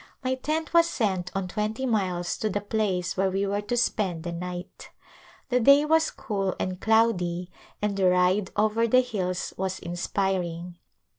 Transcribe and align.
My 0.23 0.33
tent 0.33 0.73
was 0.73 0.89
sent 0.89 1.29
on 1.35 1.47
twenty 1.47 1.85
miles 1.85 2.35
to 2.39 2.49
the 2.49 2.59
place 2.59 3.15
where 3.15 3.29
we 3.29 3.45
were 3.45 3.61
to 3.61 3.77
spend 3.77 4.23
the 4.23 4.31
night. 4.31 4.89
The 5.49 5.59
day 5.59 5.85
was 5.85 6.09
cool 6.09 6.55
and 6.59 6.81
cloudy 6.81 7.51
and 7.83 7.95
the 7.95 8.09
ride 8.09 8.49
over 8.57 8.87
the 8.87 9.01
hills 9.01 9.53
was 9.57 9.77
inspiring. 9.77 10.79